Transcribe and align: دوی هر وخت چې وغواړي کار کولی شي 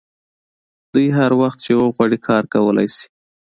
دوی 0.93 1.07
هر 1.17 1.31
وخت 1.41 1.57
چې 1.65 1.71
وغواړي 1.79 2.17
کار 2.27 2.43
کولی 2.53 2.87
شي 2.95 3.05